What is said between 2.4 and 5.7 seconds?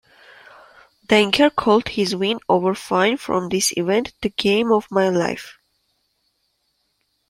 over Fine from this event 'the game of my life'.